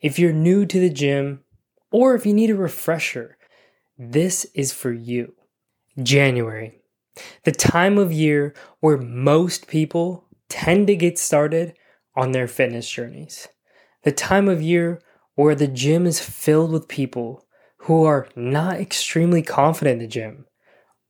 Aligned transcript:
If 0.00 0.18
you're 0.18 0.32
new 0.32 0.64
to 0.66 0.78
the 0.80 0.90
gym, 0.90 1.40
or 1.90 2.14
if 2.14 2.24
you 2.24 2.32
need 2.32 2.50
a 2.50 2.54
refresher, 2.54 3.36
this 3.98 4.44
is 4.54 4.72
for 4.72 4.92
you. 4.92 5.34
January, 6.00 6.80
the 7.42 7.52
time 7.52 7.98
of 7.98 8.12
year 8.12 8.54
where 8.78 8.96
most 8.96 9.66
people 9.66 10.24
tend 10.48 10.86
to 10.86 10.94
get 10.94 11.18
started 11.18 11.74
on 12.14 12.30
their 12.30 12.46
fitness 12.46 12.88
journeys. 12.88 13.48
The 14.04 14.12
time 14.12 14.48
of 14.48 14.62
year 14.62 15.00
where 15.34 15.56
the 15.56 15.66
gym 15.66 16.06
is 16.06 16.20
filled 16.20 16.70
with 16.70 16.86
people 16.86 17.44
who 17.82 18.04
are 18.04 18.28
not 18.36 18.80
extremely 18.80 19.42
confident 19.42 19.94
in 19.94 19.98
the 20.00 20.06
gym, 20.06 20.44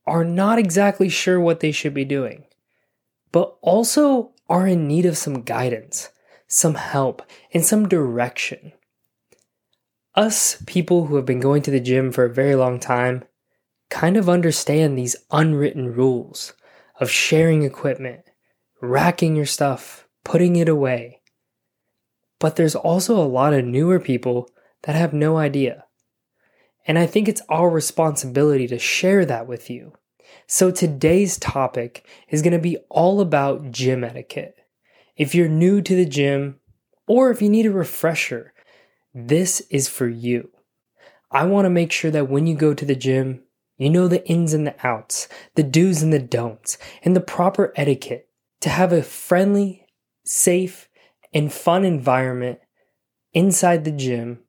are 0.07 0.23
not 0.23 0.57
exactly 0.57 1.09
sure 1.09 1.39
what 1.39 1.59
they 1.59 1.71
should 1.71 1.93
be 1.93 2.05
doing, 2.05 2.45
but 3.31 3.57
also 3.61 4.33
are 4.47 4.65
in 4.65 4.87
need 4.87 5.05
of 5.05 5.17
some 5.17 5.41
guidance, 5.41 6.09
some 6.47 6.75
help, 6.75 7.21
and 7.53 7.63
some 7.63 7.87
direction. 7.87 8.71
Us 10.19 10.61
people 10.67 11.05
who 11.05 11.15
have 11.15 11.25
been 11.25 11.39
going 11.39 11.61
to 11.61 11.71
the 11.71 11.79
gym 11.79 12.11
for 12.11 12.25
a 12.25 12.33
very 12.33 12.53
long 12.53 12.77
time 12.77 13.23
kind 13.89 14.17
of 14.17 14.27
understand 14.27 14.97
these 14.97 15.15
unwritten 15.31 15.93
rules 15.93 16.53
of 16.99 17.09
sharing 17.09 17.63
equipment, 17.63 18.23
racking 18.81 19.37
your 19.37 19.45
stuff, 19.45 20.09
putting 20.25 20.57
it 20.57 20.67
away. 20.67 21.21
But 22.37 22.57
there's 22.57 22.75
also 22.75 23.15
a 23.15 23.23
lot 23.23 23.53
of 23.53 23.63
newer 23.63 23.97
people 23.97 24.49
that 24.83 24.97
have 24.97 25.13
no 25.13 25.37
idea. 25.37 25.85
And 26.85 26.99
I 26.99 27.05
think 27.05 27.29
it's 27.29 27.41
our 27.47 27.69
responsibility 27.69 28.67
to 28.67 28.77
share 28.77 29.25
that 29.25 29.47
with 29.47 29.69
you. 29.69 29.93
So 30.47 30.69
today's 30.69 31.37
topic 31.37 32.05
is 32.27 32.41
going 32.41 32.51
to 32.51 32.59
be 32.59 32.75
all 32.89 33.21
about 33.21 33.71
gym 33.71 34.03
etiquette. 34.03 34.57
If 35.15 35.33
you're 35.33 35.47
new 35.47 35.81
to 35.81 35.95
the 35.95 36.05
gym, 36.05 36.59
or 37.07 37.31
if 37.31 37.41
you 37.41 37.47
need 37.47 37.67
a 37.67 37.71
refresher, 37.71 38.53
this 39.27 39.61
is 39.69 39.87
for 39.87 40.07
you. 40.07 40.49
I 41.31 41.45
want 41.45 41.65
to 41.65 41.69
make 41.69 41.91
sure 41.91 42.11
that 42.11 42.29
when 42.29 42.47
you 42.47 42.55
go 42.55 42.73
to 42.73 42.85
the 42.85 42.95
gym, 42.95 43.43
you 43.77 43.89
know 43.89 44.07
the 44.07 44.27
ins 44.27 44.53
and 44.53 44.67
the 44.67 44.75
outs, 44.85 45.27
the 45.55 45.63
do's 45.63 46.01
and 46.01 46.11
the 46.11 46.19
don'ts, 46.19 46.77
and 47.03 47.15
the 47.15 47.21
proper 47.21 47.71
etiquette 47.75 48.27
to 48.61 48.69
have 48.69 48.91
a 48.91 49.03
friendly, 49.03 49.85
safe, 50.25 50.89
and 51.33 51.53
fun 51.53 51.85
environment 51.85 52.59
inside 53.33 53.85
the 53.85 53.91
gym, 53.91 54.39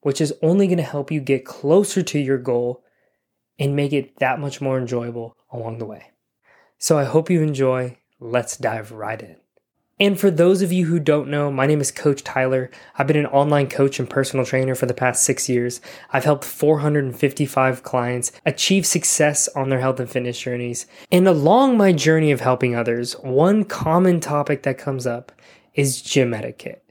which 0.00 0.20
is 0.20 0.34
only 0.42 0.66
going 0.66 0.76
to 0.76 0.82
help 0.82 1.10
you 1.10 1.20
get 1.20 1.44
closer 1.44 2.02
to 2.02 2.18
your 2.18 2.38
goal 2.38 2.84
and 3.58 3.74
make 3.74 3.92
it 3.92 4.18
that 4.18 4.40
much 4.40 4.60
more 4.60 4.78
enjoyable 4.78 5.36
along 5.50 5.78
the 5.78 5.86
way. 5.86 6.10
So 6.78 6.98
I 6.98 7.04
hope 7.04 7.30
you 7.30 7.42
enjoy. 7.42 7.98
Let's 8.20 8.56
dive 8.56 8.92
right 8.92 9.20
in. 9.20 9.36
And 9.98 10.20
for 10.20 10.30
those 10.30 10.60
of 10.60 10.72
you 10.72 10.84
who 10.84 11.00
don't 11.00 11.30
know, 11.30 11.50
my 11.50 11.66
name 11.66 11.80
is 11.80 11.90
Coach 11.90 12.22
Tyler. 12.22 12.70
I've 12.98 13.06
been 13.06 13.16
an 13.16 13.24
online 13.24 13.70
coach 13.70 13.98
and 13.98 14.08
personal 14.08 14.44
trainer 14.44 14.74
for 14.74 14.84
the 14.84 14.92
past 14.92 15.24
six 15.24 15.48
years. 15.48 15.80
I've 16.12 16.24
helped 16.24 16.44
455 16.44 17.82
clients 17.82 18.30
achieve 18.44 18.84
success 18.84 19.48
on 19.56 19.70
their 19.70 19.80
health 19.80 19.98
and 19.98 20.10
fitness 20.10 20.38
journeys. 20.38 20.86
And 21.10 21.26
along 21.26 21.78
my 21.78 21.92
journey 21.92 22.30
of 22.30 22.42
helping 22.42 22.74
others, 22.74 23.14
one 23.14 23.64
common 23.64 24.20
topic 24.20 24.64
that 24.64 24.76
comes 24.76 25.06
up 25.06 25.32
is 25.72 26.02
gym 26.02 26.34
etiquette. 26.34 26.84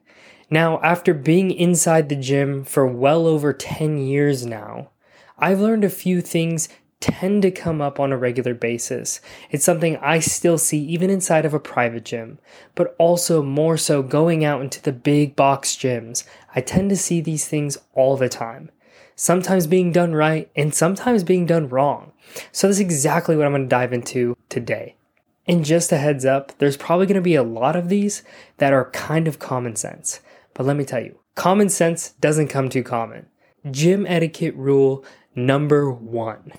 Now, 0.49 0.81
after 0.81 1.13
being 1.13 1.51
inside 1.51 2.09
the 2.09 2.15
gym 2.15 2.63
for 2.63 2.87
well 2.87 3.27
over 3.27 3.53
10 3.53 3.99
years 3.99 4.47
now, 4.47 4.89
I've 5.37 5.59
learned 5.59 5.83
a 5.83 5.89
few 5.91 6.21
things 6.21 6.69
tend 6.99 7.41
to 7.43 7.51
come 7.51 7.81
up 7.81 7.99
on 7.99 8.11
a 8.11 8.17
regular 8.17 8.53
basis. 8.53 9.21
It's 9.51 9.65
something 9.65 9.97
I 9.97 10.19
still 10.19 10.57
see 10.57 10.79
even 10.85 11.09
inside 11.09 11.45
of 11.45 11.53
a 11.53 11.59
private 11.59 12.05
gym, 12.05 12.39
but 12.73 12.95
also 12.97 13.43
more 13.43 13.77
so 13.77 14.01
going 14.01 14.43
out 14.43 14.61
into 14.61 14.81
the 14.81 14.91
big 14.91 15.35
box 15.35 15.75
gyms. 15.75 16.23
I 16.55 16.61
tend 16.61 16.89
to 16.89 16.97
see 16.97 17.21
these 17.21 17.47
things 17.47 17.77
all 17.93 18.17
the 18.17 18.29
time. 18.29 18.71
Sometimes 19.15 19.67
being 19.67 19.91
done 19.91 20.13
right 20.13 20.49
and 20.55 20.73
sometimes 20.73 21.23
being 21.23 21.45
done 21.45 21.69
wrong. 21.69 22.11
So 22.51 22.67
that's 22.67 22.79
exactly 22.79 23.35
what 23.35 23.45
I'm 23.45 23.53
going 23.53 23.63
to 23.63 23.69
dive 23.69 23.93
into 23.93 24.35
today. 24.49 24.95
And 25.47 25.63
just 25.63 25.91
a 25.91 25.97
heads 25.97 26.25
up, 26.25 26.57
there's 26.57 26.75
probably 26.75 27.05
going 27.05 27.15
to 27.15 27.21
be 27.21 27.35
a 27.35 27.43
lot 27.43 27.75
of 27.75 27.87
these 27.87 28.23
that 28.57 28.73
are 28.73 28.89
kind 28.91 29.27
of 29.27 29.39
common 29.39 29.75
sense. 29.75 30.21
But 30.53 30.65
let 30.65 30.75
me 30.75 30.85
tell 30.85 31.01
you, 31.01 31.19
common 31.35 31.69
sense 31.69 32.11
doesn't 32.19 32.47
come 32.47 32.67
too 32.67 32.83
common. 32.83 33.27
Gym 33.69 34.05
etiquette 34.07 34.55
rule 34.55 35.05
number 35.35 35.91
one 35.91 36.53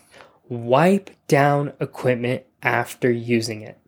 wipe 0.49 1.11
down 1.27 1.73
equipment 1.81 2.45
after 2.63 3.11
using 3.11 3.63
it. 3.63 3.79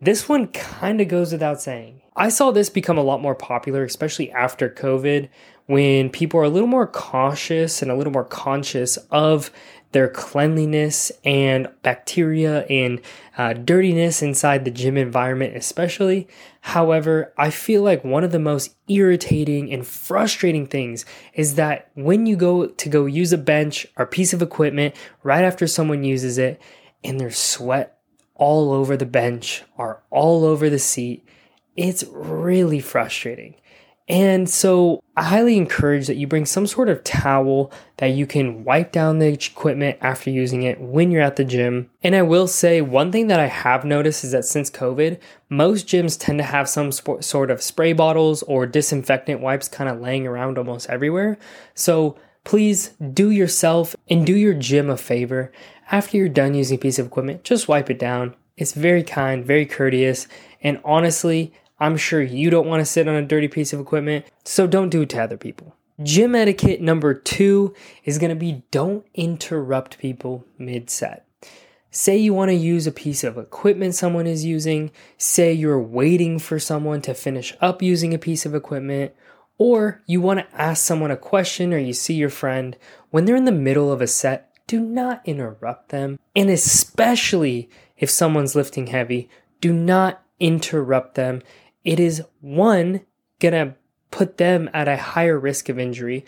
This 0.00 0.28
one 0.28 0.48
kind 0.48 1.00
of 1.00 1.08
goes 1.08 1.32
without 1.32 1.60
saying. 1.60 2.02
I 2.16 2.28
saw 2.28 2.50
this 2.50 2.68
become 2.68 2.98
a 2.98 3.02
lot 3.02 3.22
more 3.22 3.34
popular, 3.34 3.84
especially 3.84 4.30
after 4.32 4.68
COVID, 4.68 5.28
when 5.66 6.10
people 6.10 6.38
are 6.40 6.44
a 6.44 6.48
little 6.48 6.68
more 6.68 6.86
cautious 6.86 7.80
and 7.82 7.90
a 7.90 7.96
little 7.96 8.12
more 8.12 8.24
conscious 8.24 8.96
of 9.10 9.50
their 9.94 10.08
cleanliness 10.08 11.12
and 11.24 11.68
bacteria 11.84 12.64
and 12.64 13.00
uh, 13.38 13.52
dirtiness 13.52 14.22
inside 14.22 14.64
the 14.64 14.70
gym 14.72 14.96
environment, 14.96 15.56
especially. 15.56 16.26
However, 16.62 17.32
I 17.38 17.50
feel 17.50 17.82
like 17.82 18.02
one 18.02 18.24
of 18.24 18.32
the 18.32 18.40
most 18.40 18.74
irritating 18.88 19.72
and 19.72 19.86
frustrating 19.86 20.66
things 20.66 21.06
is 21.32 21.54
that 21.54 21.92
when 21.94 22.26
you 22.26 22.34
go 22.34 22.66
to 22.66 22.88
go 22.88 23.06
use 23.06 23.32
a 23.32 23.38
bench 23.38 23.86
or 23.96 24.04
piece 24.04 24.32
of 24.32 24.42
equipment 24.42 24.96
right 25.22 25.44
after 25.44 25.68
someone 25.68 26.02
uses 26.02 26.38
it, 26.38 26.60
and 27.04 27.20
there's 27.20 27.38
sweat 27.38 27.96
all 28.34 28.72
over 28.72 28.96
the 28.96 29.06
bench 29.06 29.62
or 29.78 30.02
all 30.10 30.44
over 30.44 30.68
the 30.68 30.78
seat, 30.80 31.24
it's 31.76 32.02
really 32.10 32.80
frustrating. 32.80 33.54
And 34.06 34.50
so 34.50 35.02
I 35.16 35.22
highly 35.22 35.56
encourage 35.56 36.08
that 36.08 36.16
you 36.16 36.26
bring 36.26 36.44
some 36.44 36.66
sort 36.66 36.90
of 36.90 37.02
towel 37.04 37.72
that 37.96 38.08
you 38.08 38.26
can 38.26 38.62
wipe 38.62 38.92
down 38.92 39.18
the 39.18 39.28
equipment 39.28 39.96
after 40.02 40.28
using 40.28 40.62
it 40.62 40.78
when 40.78 41.10
you're 41.10 41.22
at 41.22 41.36
the 41.36 41.44
gym. 41.44 41.88
And 42.02 42.14
I 42.14 42.20
will 42.20 42.46
say 42.46 42.82
one 42.82 43.10
thing 43.10 43.28
that 43.28 43.40
I 43.40 43.46
have 43.46 43.84
noticed 43.84 44.22
is 44.22 44.32
that 44.32 44.44
since 44.44 44.70
COVID, 44.70 45.18
most 45.48 45.86
gyms 45.86 46.18
tend 46.20 46.38
to 46.38 46.44
have 46.44 46.68
some 46.68 46.92
sort 46.92 47.50
of 47.50 47.62
spray 47.62 47.94
bottles 47.94 48.42
or 48.42 48.66
disinfectant 48.66 49.40
wipes 49.40 49.68
kind 49.68 49.88
of 49.88 50.00
laying 50.00 50.26
around 50.26 50.58
almost 50.58 50.90
everywhere. 50.90 51.38
So 51.74 52.18
please 52.44 52.90
do 53.14 53.30
yourself 53.30 53.96
and 54.10 54.26
do 54.26 54.36
your 54.36 54.54
gym 54.54 54.90
a 54.90 54.98
favor. 54.98 55.50
After 55.90 56.18
you're 56.18 56.28
done 56.28 56.52
using 56.52 56.76
a 56.76 56.80
piece 56.80 56.98
of 56.98 57.06
equipment, 57.06 57.42
just 57.42 57.68
wipe 57.68 57.88
it 57.88 57.98
down. 57.98 58.34
It's 58.56 58.72
very 58.72 59.02
kind, 59.02 59.44
very 59.44 59.66
courteous, 59.66 60.28
and 60.62 60.80
honestly, 60.84 61.52
I'm 61.78 61.96
sure 61.96 62.22
you 62.22 62.50
don't 62.50 62.68
want 62.68 62.80
to 62.80 62.86
sit 62.86 63.08
on 63.08 63.14
a 63.14 63.22
dirty 63.22 63.48
piece 63.48 63.72
of 63.72 63.80
equipment, 63.80 64.26
so 64.44 64.66
don't 64.66 64.90
do 64.90 65.02
it 65.02 65.10
to 65.10 65.22
other 65.22 65.36
people. 65.36 65.74
Gym 66.02 66.34
etiquette 66.34 66.80
number 66.80 67.14
two 67.14 67.74
is 68.04 68.18
going 68.18 68.30
to 68.30 68.36
be 68.36 68.62
don't 68.70 69.06
interrupt 69.14 69.98
people 69.98 70.44
mid 70.58 70.90
set. 70.90 71.26
Say 71.90 72.16
you 72.16 72.34
want 72.34 72.48
to 72.48 72.56
use 72.56 72.88
a 72.88 72.92
piece 72.92 73.22
of 73.22 73.38
equipment 73.38 73.94
someone 73.94 74.26
is 74.26 74.44
using, 74.44 74.90
say 75.16 75.52
you're 75.52 75.80
waiting 75.80 76.40
for 76.40 76.58
someone 76.58 77.00
to 77.02 77.14
finish 77.14 77.54
up 77.60 77.82
using 77.82 78.12
a 78.12 78.18
piece 78.18 78.44
of 78.44 78.54
equipment, 78.54 79.12
or 79.58 80.02
you 80.06 80.20
want 80.20 80.40
to 80.40 80.60
ask 80.60 80.84
someone 80.84 81.12
a 81.12 81.16
question 81.16 81.72
or 81.72 81.78
you 81.78 81.92
see 81.92 82.14
your 82.14 82.30
friend. 82.30 82.76
When 83.10 83.24
they're 83.24 83.36
in 83.36 83.44
the 83.44 83.52
middle 83.52 83.92
of 83.92 84.00
a 84.00 84.08
set, 84.08 84.50
do 84.66 84.80
not 84.80 85.22
interrupt 85.24 85.90
them. 85.90 86.18
And 86.34 86.50
especially 86.50 87.70
if 87.96 88.10
someone's 88.10 88.56
lifting 88.56 88.88
heavy, 88.88 89.28
do 89.60 89.72
not 89.72 90.20
interrupt 90.40 91.14
them 91.14 91.42
it 91.84 92.00
is 92.00 92.22
one 92.40 93.02
gonna 93.40 93.76
put 94.10 94.38
them 94.38 94.70
at 94.72 94.88
a 94.88 94.96
higher 94.96 95.38
risk 95.38 95.68
of 95.68 95.78
injury. 95.78 96.24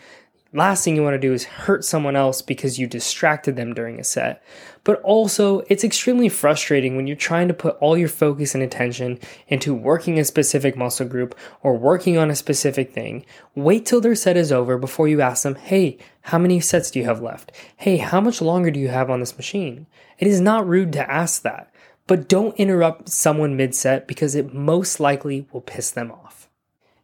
Last 0.53 0.83
thing 0.83 0.95
you 0.95 1.03
want 1.03 1.13
to 1.13 1.19
do 1.19 1.33
is 1.33 1.43
hurt 1.43 1.83
someone 1.83 2.15
else 2.15 2.41
because 2.41 2.79
you 2.79 2.87
distracted 2.87 3.55
them 3.55 3.73
during 3.73 3.99
a 3.99 4.03
set. 4.03 4.41
But 4.85 5.01
also, 5.01 5.59
it's 5.67 5.83
extremely 5.83 6.29
frustrating 6.29 6.95
when 6.95 7.05
you're 7.05 7.17
trying 7.17 7.49
to 7.49 7.53
put 7.53 7.77
all 7.77 7.97
your 7.97 8.07
focus 8.07 8.55
and 8.55 8.63
attention 8.63 9.19
into 9.49 9.73
working 9.73 10.17
a 10.17 10.23
specific 10.23 10.77
muscle 10.77 11.05
group 11.05 11.35
or 11.63 11.77
working 11.77 12.17
on 12.17 12.31
a 12.31 12.35
specific 12.35 12.93
thing. 12.93 13.25
Wait 13.55 13.85
till 13.85 13.99
their 13.99 14.15
set 14.15 14.37
is 14.37 14.51
over 14.51 14.77
before 14.77 15.07
you 15.07 15.21
ask 15.21 15.43
them, 15.43 15.55
hey, 15.55 15.97
how 16.21 16.37
many 16.37 16.59
sets 16.61 16.91
do 16.91 16.99
you 16.99 17.05
have 17.05 17.21
left? 17.21 17.51
Hey, 17.75 17.97
how 17.97 18.21
much 18.21 18.41
longer 18.41 18.71
do 18.71 18.79
you 18.79 18.87
have 18.87 19.09
on 19.09 19.19
this 19.19 19.37
machine? 19.37 19.85
It 20.17 20.27
is 20.27 20.39
not 20.39 20.67
rude 20.67 20.93
to 20.93 21.11
ask 21.11 21.41
that 21.41 21.71
but 22.07 22.27
don't 22.27 22.55
interrupt 22.55 23.09
someone 23.09 23.55
mid 23.55 23.75
set 23.75 24.07
because 24.07 24.33
it 24.33 24.53
most 24.53 24.99
likely 24.99 25.47
will 25.51 25.61
piss 25.61 25.91
them 25.91 26.11
off. 26.11 26.49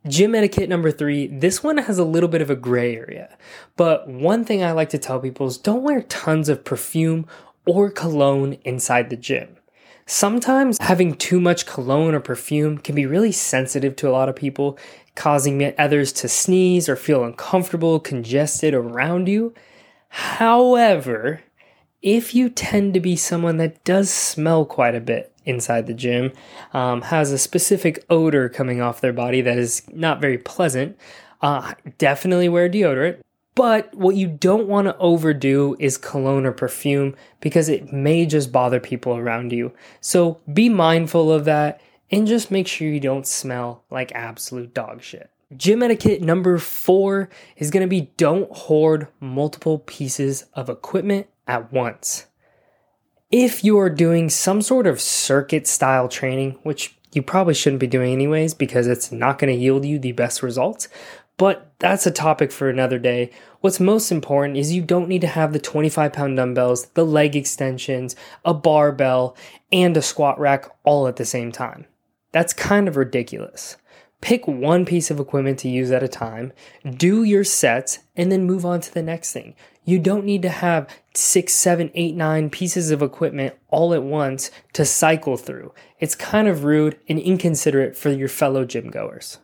Gym 0.07 0.35
etiquette 0.35 0.67
number 0.67 0.91
three, 0.91 1.27
this 1.27 1.63
one 1.63 1.77
has 1.77 1.97
a 1.97 2.03
little 2.03 2.27
bit 2.27 2.41
of 2.41 2.49
a 2.49 2.57
gray 2.57 2.95
area, 2.95 3.37
but 3.77 4.07
one 4.07 4.43
thing 4.43 4.63
I 4.63 4.71
like 4.73 4.89
to 4.89 4.97
tell 4.97 5.19
people 5.19 5.47
is 5.47 5.57
don't 5.57 5.83
wear 5.83 6.01
tons 6.01 6.49
of 6.49 6.65
perfume 6.65 7.25
or 7.65 7.89
cologne 7.89 8.57
inside 8.65 9.09
the 9.09 9.15
gym. 9.15 9.55
Sometimes 10.05 10.77
having 10.81 11.15
too 11.15 11.39
much 11.39 11.65
cologne 11.65 12.13
or 12.13 12.19
perfume 12.19 12.77
can 12.77 12.95
be 12.95 13.05
really 13.05 13.31
sensitive 13.31 13.95
to 13.97 14.09
a 14.09 14.11
lot 14.11 14.27
of 14.27 14.35
people, 14.35 14.77
causing 15.15 15.73
others 15.79 16.11
to 16.13 16.27
sneeze 16.27 16.89
or 16.89 16.97
feel 16.97 17.23
uncomfortable, 17.23 18.01
congested 18.01 18.73
around 18.73 19.29
you. 19.29 19.53
However, 20.09 21.41
if 22.03 22.35
you 22.35 22.49
tend 22.49 22.93
to 22.93 22.99
be 22.99 23.15
someone 23.15 23.57
that 23.57 23.83
does 23.83 24.11
smell 24.11 24.65
quite 24.65 24.93
a 24.93 24.99
bit 25.01 25.31
inside 25.45 25.87
the 25.87 25.93
gym, 25.93 26.31
um, 26.73 27.01
has 27.03 27.31
a 27.31 27.37
specific 27.37 28.05
odor 28.09 28.49
coming 28.49 28.81
off 28.81 29.01
their 29.01 29.13
body 29.13 29.41
that 29.41 29.57
is 29.57 29.81
not 29.91 30.21
very 30.21 30.37
pleasant, 30.37 30.97
Uh, 31.41 31.73
definitely 31.97 32.47
wear 32.47 32.69
deodorant. 32.69 33.17
But 33.53 33.93
what 33.93 34.15
you 34.15 34.27
don't 34.27 34.69
want 34.69 34.87
to 34.87 34.97
overdo 34.97 35.75
is 35.77 35.97
cologne 35.97 36.45
or 36.45 36.53
perfume 36.53 37.15
because 37.41 37.67
it 37.67 37.91
may 37.91 38.25
just 38.25 38.53
bother 38.53 38.79
people 38.79 39.17
around 39.17 39.51
you. 39.51 39.73
So 39.99 40.39
be 40.51 40.69
mindful 40.69 41.33
of 41.33 41.43
that 41.43 41.81
and 42.09 42.25
just 42.25 42.49
make 42.49 42.67
sure 42.69 42.87
you 42.87 43.01
don't 43.01 43.27
smell 43.27 43.83
like 43.91 44.13
absolute 44.15 44.73
dog 44.73 45.01
shit. 45.03 45.29
Gym 45.57 45.83
etiquette 45.83 46.21
number 46.21 46.57
four 46.57 47.29
is 47.57 47.69
going 47.69 47.83
to 47.83 47.87
be 47.87 48.09
don't 48.15 48.49
hoard 48.49 49.09
multiple 49.19 49.79
pieces 49.79 50.45
of 50.53 50.69
equipment 50.69 51.27
at 51.47 51.71
once. 51.71 52.25
If 53.31 53.63
you 53.63 53.79
are 53.79 53.89
doing 53.89 54.29
some 54.29 54.61
sort 54.61 54.85
of 54.85 55.01
circuit 55.01 55.67
style 55.67 56.07
training, 56.07 56.59
which 56.63 56.95
you 57.13 57.21
probably 57.21 57.53
shouldn't 57.53 57.79
be 57.79 57.87
doing 57.87 58.13
anyways 58.13 58.53
because 58.53 58.87
it's 58.87 59.11
not 59.11 59.39
going 59.39 59.53
to 59.53 59.59
yield 59.59 59.85
you 59.85 59.99
the 59.99 60.11
best 60.11 60.43
results, 60.43 60.87
but 61.37 61.71
that's 61.79 62.05
a 62.05 62.11
topic 62.11 62.51
for 62.51 62.69
another 62.69 62.99
day. 62.99 63.31
What's 63.61 63.79
most 63.79 64.11
important 64.11 64.57
is 64.57 64.73
you 64.73 64.81
don't 64.81 65.07
need 65.07 65.21
to 65.21 65.27
have 65.27 65.53
the 65.53 65.59
25 65.59 66.13
pound 66.13 66.37
dumbbells, 66.37 66.87
the 66.87 67.05
leg 67.05 67.35
extensions, 67.35 68.15
a 68.45 68.53
barbell, 68.53 69.35
and 69.71 69.97
a 69.97 70.01
squat 70.01 70.39
rack 70.39 70.69
all 70.83 71.07
at 71.07 71.15
the 71.15 71.25
same 71.25 71.51
time. 71.51 71.85
That's 72.31 72.53
kind 72.53 72.87
of 72.87 72.97
ridiculous. 72.97 73.77
Pick 74.23 74.47
one 74.47 74.85
piece 74.85 75.11
of 75.11 75.19
equipment 75.19 75.59
to 75.59 75.67
use 75.67 75.91
at 75.91 76.01
a 76.01 76.07
time, 76.07 76.53
do 76.89 77.23
your 77.23 77.43
sets, 77.43 77.99
and 78.15 78.31
then 78.31 78.45
move 78.45 78.65
on 78.65 78.79
to 78.79 78.93
the 78.93 79.03
next 79.03 79.33
thing. 79.33 79.53
You 79.83 79.99
don't 79.99 80.23
need 80.23 80.43
to 80.43 80.49
have 80.49 80.87
six, 81.13 81.51
seven, 81.53 81.91
eight, 81.93 82.15
nine 82.15 82.49
pieces 82.49 82.89
of 82.89 83.01
equipment 83.01 83.53
all 83.67 83.93
at 83.93 84.01
once 84.01 84.49
to 84.71 84.85
cycle 84.85 85.35
through. 85.35 85.73
It's 85.99 86.15
kind 86.15 86.47
of 86.47 86.63
rude 86.63 86.97
and 87.09 87.19
inconsiderate 87.19 87.97
for 87.97 88.11
your 88.11 88.29
fellow 88.29 88.63
gym 88.63 88.89
goers. 88.89 89.39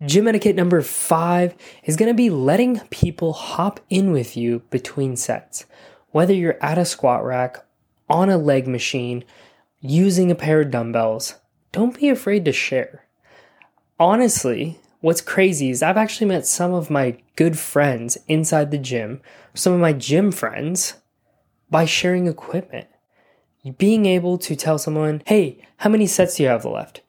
Hmm. 0.00 0.08
Gym 0.08 0.26
etiquette 0.26 0.56
number 0.56 0.82
five 0.82 1.54
is 1.84 1.94
going 1.94 2.10
to 2.10 2.12
be 2.12 2.28
letting 2.28 2.80
people 2.90 3.34
hop 3.34 3.78
in 3.88 4.10
with 4.10 4.36
you 4.36 4.62
between 4.68 5.14
sets. 5.14 5.64
Whether 6.10 6.34
you're 6.34 6.58
at 6.60 6.76
a 6.76 6.84
squat 6.84 7.24
rack, 7.24 7.64
on 8.10 8.30
a 8.30 8.36
leg 8.36 8.66
machine, 8.66 9.22
using 9.78 10.32
a 10.32 10.34
pair 10.34 10.62
of 10.62 10.72
dumbbells, 10.72 11.36
don't 11.70 11.96
be 11.96 12.08
afraid 12.08 12.44
to 12.46 12.52
share 12.52 13.03
honestly, 13.98 14.78
what's 15.00 15.20
crazy 15.20 15.70
is 15.70 15.82
I've 15.82 15.96
actually 15.96 16.26
met 16.26 16.46
some 16.46 16.72
of 16.72 16.90
my 16.90 17.16
good 17.36 17.58
friends 17.58 18.18
inside 18.28 18.70
the 18.70 18.78
gym, 18.78 19.20
some 19.54 19.72
of 19.72 19.80
my 19.80 19.92
gym 19.92 20.32
friends, 20.32 20.94
by 21.70 21.84
sharing 21.84 22.26
equipment. 22.26 22.88
Being 23.78 24.06
able 24.06 24.36
to 24.38 24.54
tell 24.54 24.78
someone, 24.78 25.22
hey, 25.26 25.58
how 25.78 25.88
many 25.90 26.06
sets 26.06 26.36
do 26.36 26.42
you 26.42 26.48
have 26.50 26.64
left? 26.64 27.00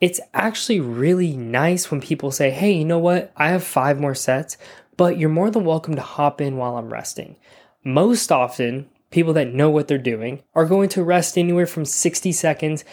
It's 0.00 0.20
actually 0.34 0.80
really 0.80 1.36
nice 1.36 1.90
when 1.90 2.00
people 2.00 2.30
say, 2.30 2.50
hey, 2.50 2.72
you 2.72 2.84
know 2.84 2.98
what? 2.98 3.32
I 3.36 3.50
have 3.50 3.62
five 3.62 4.00
more 4.00 4.14
sets, 4.14 4.56
but 4.96 5.18
you're 5.18 5.28
more 5.28 5.50
than 5.50 5.64
welcome 5.64 5.94
to 5.94 6.02
hop 6.02 6.40
in 6.40 6.56
while 6.56 6.76
I'm 6.76 6.92
resting. 6.92 7.36
Most 7.84 8.32
often, 8.32 8.88
people 9.10 9.32
that 9.34 9.52
know 9.52 9.70
what 9.70 9.88
they're 9.88 9.98
doing 9.98 10.42
are 10.54 10.64
going 10.64 10.88
to 10.90 11.04
rest 11.04 11.36
anywhere 11.36 11.66
from 11.66 11.84
60 11.84 12.32
seconds 12.32 12.84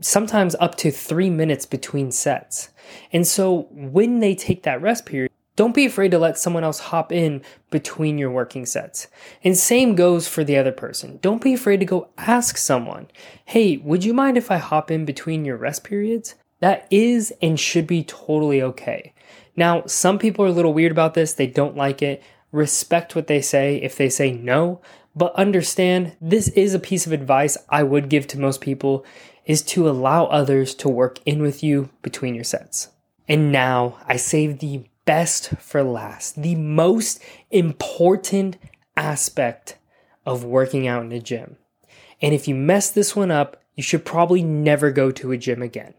sometimes 0.00 0.54
up 0.60 0.76
to 0.76 0.90
three 0.90 1.30
minutes 1.30 1.66
between 1.66 2.10
sets. 2.10 2.70
And 3.12 3.26
so 3.26 3.68
when 3.70 4.20
they 4.20 4.34
take 4.34 4.62
that 4.62 4.82
rest 4.82 5.06
period, 5.06 5.30
don't 5.56 5.74
be 5.74 5.84
afraid 5.84 6.10
to 6.12 6.18
let 6.18 6.38
someone 6.38 6.64
else 6.64 6.78
hop 6.78 7.12
in 7.12 7.42
between 7.70 8.16
your 8.16 8.30
working 8.30 8.64
sets. 8.64 9.08
And 9.44 9.56
same 9.56 9.94
goes 9.94 10.26
for 10.26 10.42
the 10.42 10.56
other 10.56 10.72
person. 10.72 11.18
Don't 11.20 11.42
be 11.42 11.52
afraid 11.52 11.80
to 11.80 11.86
go 11.86 12.08
ask 12.16 12.56
someone, 12.56 13.08
hey, 13.44 13.76
would 13.78 14.04
you 14.04 14.14
mind 14.14 14.38
if 14.38 14.50
I 14.50 14.56
hop 14.56 14.90
in 14.90 15.04
between 15.04 15.44
your 15.44 15.56
rest 15.56 15.84
periods? 15.84 16.34
That 16.60 16.86
is 16.90 17.32
and 17.42 17.58
should 17.58 17.86
be 17.86 18.04
totally 18.04 18.62
okay. 18.62 19.12
Now, 19.56 19.84
some 19.86 20.18
people 20.18 20.44
are 20.44 20.48
a 20.48 20.52
little 20.52 20.72
weird 20.72 20.92
about 20.92 21.14
this, 21.14 21.34
they 21.34 21.46
don't 21.46 21.76
like 21.76 22.00
it. 22.00 22.22
Respect 22.52 23.14
what 23.14 23.26
they 23.26 23.42
say 23.42 23.76
if 23.76 23.96
they 23.96 24.08
say 24.08 24.32
no, 24.32 24.80
but 25.14 25.34
understand 25.34 26.16
this 26.20 26.48
is 26.48 26.74
a 26.74 26.78
piece 26.78 27.06
of 27.06 27.12
advice 27.12 27.56
I 27.68 27.82
would 27.82 28.08
give 28.08 28.26
to 28.28 28.40
most 28.40 28.60
people 28.60 29.04
is 29.46 29.62
to 29.62 29.88
allow 29.88 30.26
others 30.26 30.74
to 30.76 30.88
work 30.88 31.18
in 31.24 31.42
with 31.42 31.62
you 31.62 31.90
between 32.02 32.34
your 32.34 32.44
sets. 32.44 32.88
And 33.28 33.52
now 33.52 33.98
I 34.06 34.16
save 34.16 34.58
the 34.58 34.84
best 35.04 35.50
for 35.58 35.82
last, 35.82 36.42
the 36.42 36.54
most 36.54 37.22
important 37.50 38.56
aspect 38.96 39.76
of 40.26 40.44
working 40.44 40.86
out 40.86 41.04
in 41.04 41.12
a 41.12 41.20
gym. 41.20 41.56
And 42.20 42.34
if 42.34 42.46
you 42.46 42.54
mess 42.54 42.90
this 42.90 43.16
one 43.16 43.30
up, 43.30 43.56
you 43.74 43.82
should 43.82 44.04
probably 44.04 44.42
never 44.42 44.90
go 44.90 45.10
to 45.10 45.32
a 45.32 45.38
gym 45.38 45.62
again. 45.62 45.94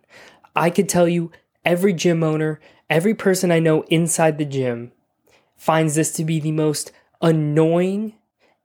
I 0.55 0.69
could 0.69 0.87
tell 0.87 1.07
you 1.07 1.31
every 1.65 1.93
gym 1.93 2.23
owner, 2.23 2.59
every 2.89 3.13
person 3.13 3.51
I 3.51 3.59
know 3.59 3.83
inside 3.83 4.37
the 4.37 4.45
gym 4.45 4.91
finds 5.55 5.95
this 5.95 6.11
to 6.13 6.25
be 6.25 6.39
the 6.39 6.51
most 6.51 6.91
annoying 7.21 8.13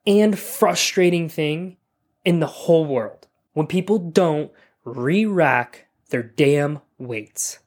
and 0.06 0.38
frustrating 0.38 1.28
thing 1.28 1.76
in 2.24 2.40
the 2.40 2.46
whole 2.46 2.84
world. 2.84 3.26
When 3.52 3.66
people 3.66 3.98
don't 3.98 4.50
re 4.86 5.26
rack 5.26 5.86
their 6.10 6.22
damn 6.22 6.80
weights. 6.96 7.58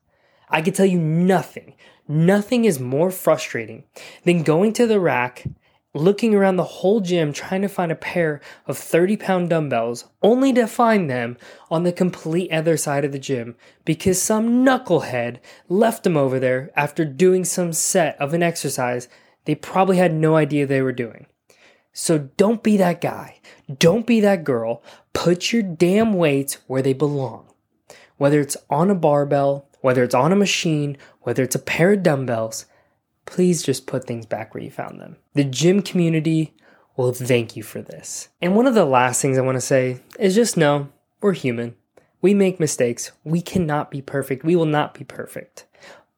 I 0.49 0.61
can 0.61 0.73
tell 0.73 0.85
you 0.85 0.97
nothing, 0.99 1.75
nothing 2.07 2.65
is 2.65 2.79
more 2.79 3.11
frustrating 3.11 3.83
than 4.23 4.41
going 4.41 4.73
to 4.73 4.87
the 4.87 4.99
rack, 4.99 5.45
looking 5.93 6.33
around 6.33 6.55
the 6.55 6.63
whole 6.63 7.01
gym 7.01 7.33
trying 7.33 7.61
to 7.61 7.67
find 7.67 7.91
a 7.91 7.95
pair 7.95 8.41
of 8.65 8.77
30 8.77 9.17
pound 9.17 9.49
dumbbells, 9.49 10.05
only 10.23 10.53
to 10.53 10.65
find 10.65 11.09
them 11.09 11.37
on 11.69 11.83
the 11.83 11.91
complete 11.91 12.51
other 12.51 12.77
side 12.77 13.05
of 13.05 13.11
the 13.11 13.19
gym 13.19 13.55
because 13.85 14.19
some 14.19 14.65
knucklehead 14.65 15.37
left 15.67 16.03
them 16.03 16.17
over 16.17 16.39
there 16.39 16.71
after 16.75 17.05
doing 17.05 17.43
some 17.43 17.73
set 17.73 18.19
of 18.19 18.33
an 18.33 18.41
exercise 18.41 19.07
they 19.45 19.55
probably 19.55 19.97
had 19.97 20.13
no 20.13 20.35
idea 20.35 20.65
they 20.65 20.81
were 20.81 20.91
doing. 20.91 21.25
So 21.91 22.29
don't 22.37 22.61
be 22.61 22.77
that 22.77 23.01
guy. 23.01 23.39
Don't 23.77 24.07
be 24.07 24.19
that 24.21 24.43
girl. 24.43 24.81
Put 25.13 25.51
your 25.51 25.61
damn 25.61 26.13
weights 26.13 26.55
where 26.67 26.81
they 26.81 26.93
belong. 26.93 27.45
Whether 28.17 28.39
it's 28.39 28.57
on 28.69 28.89
a 28.89 28.95
barbell, 28.95 29.67
whether 29.81 30.03
it's 30.03 30.15
on 30.15 30.31
a 30.31 30.35
machine, 30.35 30.97
whether 31.21 31.43
it's 31.43 31.55
a 31.55 31.59
pair 31.59 31.93
of 31.93 32.03
dumbbells, 32.03 32.65
please 33.25 33.61
just 33.63 33.87
put 33.87 34.05
things 34.05 34.25
back 34.25 34.53
where 34.53 34.63
you 34.63 34.71
found 34.71 34.99
them. 34.99 35.17
The 35.35 35.43
gym 35.43 35.81
community 35.81 36.53
will 36.97 37.13
thank 37.13 37.55
you 37.55 37.63
for 37.63 37.81
this. 37.81 38.29
And 38.41 38.55
one 38.55 38.67
of 38.67 38.73
the 38.73 38.85
last 38.85 39.21
things 39.21 39.37
I 39.37 39.41
want 39.41 39.55
to 39.55 39.61
say 39.61 40.01
is 40.19 40.35
just 40.35 40.57
know 40.57 40.89
we're 41.21 41.33
human. 41.33 41.75
We 42.21 42.33
make 42.33 42.59
mistakes. 42.59 43.11
We 43.23 43.41
cannot 43.41 43.91
be 43.91 44.01
perfect. 44.01 44.43
We 44.43 44.55
will 44.55 44.65
not 44.65 44.93
be 44.93 45.05
perfect. 45.05 45.65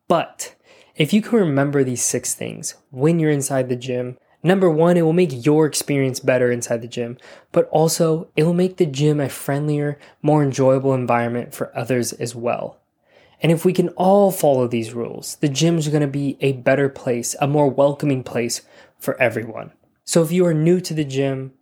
But 0.07 0.55
if 0.95 1.13
you 1.13 1.21
can 1.21 1.37
remember 1.39 1.83
these 1.83 2.03
six 2.03 2.33
things 2.33 2.75
when 2.89 3.19
you're 3.19 3.29
inside 3.29 3.69
the 3.69 3.75
gym, 3.75 4.17
Number 4.43 4.69
one, 4.69 4.97
it 4.97 5.03
will 5.03 5.13
make 5.13 5.45
your 5.45 5.65
experience 5.65 6.19
better 6.19 6.51
inside 6.51 6.81
the 6.81 6.87
gym, 6.87 7.17
but 7.51 7.67
also 7.69 8.29
it 8.35 8.43
will 8.43 8.53
make 8.53 8.77
the 8.77 8.85
gym 8.85 9.19
a 9.19 9.29
friendlier, 9.29 9.99
more 10.21 10.41
enjoyable 10.41 10.93
environment 10.93 11.53
for 11.53 11.75
others 11.77 12.11
as 12.13 12.33
well. 12.33 12.79
And 13.41 13.51
if 13.51 13.65
we 13.65 13.73
can 13.73 13.89
all 13.89 14.31
follow 14.31 14.67
these 14.67 14.93
rules, 14.93 15.35
the 15.37 15.49
gym's 15.49 15.87
to 15.87 16.07
be 16.07 16.37
a 16.41 16.53
better 16.53 16.89
place, 16.89 17.35
a 17.39 17.47
more 17.47 17.69
welcoming 17.69 18.23
place 18.23 18.61
for 18.99 19.19
everyone. 19.21 19.71
So 20.05 20.21
if 20.21 20.31
you 20.31 20.45
are 20.45 20.53
new 20.53 20.79
to 20.81 20.93
the 20.93 21.05
gym, 21.05 21.53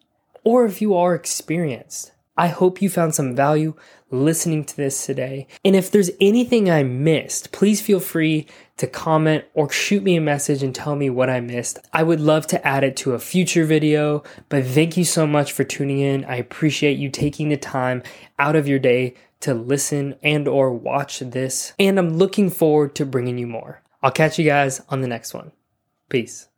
or 0.44 0.66
if 0.66 0.82
you 0.82 0.96
are 0.96 1.16
experienced, 1.16 2.12
I 2.40 2.48
hope 2.48 2.82
you 2.82 2.90
found 2.90 3.14
some 3.14 3.36
value 3.36 3.74
listening 4.12 4.64
to 4.64 4.78
this 4.78 5.06
today. 5.06 5.46
And 5.66 5.76
if 5.76 5.92
there's 5.92 6.10
anything 6.22 6.72
I 6.72 6.84
missed, 6.84 7.52
please 7.52 7.82
feel 7.82 8.00
free 8.00 8.48
to 8.78 8.88
comment 8.88 9.44
or 9.54 9.70
shoot 9.70 10.04
me 10.04 10.16
a 10.16 10.22
message 10.22 10.64
and 10.64 10.74
tell 10.74 10.96
me 10.96 11.10
what 11.10 11.30
I 11.30 11.42
missed. 11.42 11.80
I 11.92 12.04
would 12.04 12.22
love 12.22 12.48
to 12.48 12.66
add 12.66 12.86
it 12.86 12.96
to 12.98 13.14
a 13.14 13.20
future 13.20 13.66
video, 13.66 14.24
but 14.48 14.66
thank 14.66 14.96
you 14.96 15.04
so 15.04 15.28
much 15.28 15.52
for 15.52 15.66
tuning 15.66 16.00
in. 16.00 16.24
I 16.24 16.38
appreciate 16.38 16.98
you 16.98 17.10
taking 17.10 17.50
the 17.50 17.58
time 17.58 18.04
out 18.40 18.56
of 18.56 18.70
your 18.70 18.80
day 18.80 19.16
to 19.42 19.54
listen 19.54 20.16
and 20.24 20.48
or 20.48 20.72
watch 20.72 21.20
this, 21.20 21.74
and 21.78 22.00
I'm 22.00 22.18
looking 22.18 22.50
forward 22.50 22.96
to 22.96 23.06
bringing 23.06 23.38
you 23.38 23.48
more. 23.48 23.82
I'll 24.02 24.12
catch 24.12 24.40
you 24.40 24.46
guys 24.46 24.82
on 24.88 25.02
the 25.02 25.08
next 25.08 25.34
one. 25.34 25.52
Peace. 26.08 26.49